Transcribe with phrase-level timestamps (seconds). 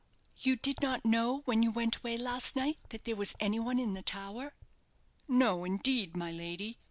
[0.39, 3.77] "You did not know, when you went away last night, that there was any one
[3.77, 4.55] in the tower?"
[5.27, 6.79] "No, indeed, my lady.